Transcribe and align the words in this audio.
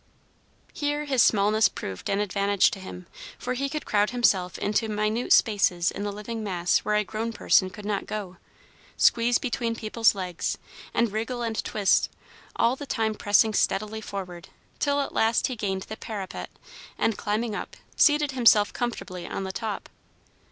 Here 0.73 1.05
his 1.05 1.21
smallness 1.21 1.69
proved 1.69 2.09
an 2.09 2.19
advantage 2.21 2.71
to 2.71 2.79
him, 2.79 3.05
for 3.37 3.53
he 3.53 3.69
could 3.69 3.85
crowd 3.85 4.09
himself 4.09 4.57
into 4.57 4.89
minute 4.89 5.31
spaces 5.31 5.91
in 5.91 6.01
the 6.01 6.11
living 6.11 6.43
mass 6.43 6.79
where 6.79 6.95
a 6.95 7.03
grown 7.03 7.31
person 7.31 7.69
could 7.69 7.85
not 7.85 8.07
go, 8.07 8.37
squeeze 8.97 9.37
between 9.37 9.75
people's 9.75 10.15
legs, 10.15 10.57
and 10.91 11.11
wriggle 11.11 11.43
and 11.43 11.63
twist, 11.63 12.09
all 12.55 12.75
the 12.75 12.87
time 12.87 13.13
pressing 13.13 13.53
steadily 13.53 14.01
forward, 14.01 14.49
till 14.79 14.99
at 15.01 15.13
last 15.13 15.45
he 15.45 15.55
gained 15.55 15.83
the 15.83 15.97
parapet, 15.97 16.49
and, 16.97 17.15
climbing 17.15 17.53
up, 17.53 17.75
seated 17.95 18.31
himself 18.31 18.73
comfortably 18.73 19.27
on 19.27 19.43
the 19.43 19.51
top. 19.51 19.87